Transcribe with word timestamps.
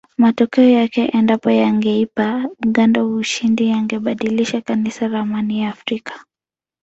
Matokeo 0.17 0.69
yake 0.69 1.01
endapo 1.17 1.49
yangeipa 1.51 2.49
Uganda 2.67 3.03
ushindi 3.05 3.67
yangebadilisha 3.67 4.61
kabisa 4.61 5.07
ramani 5.07 5.61
ya 5.61 5.69
afrika 5.69 6.25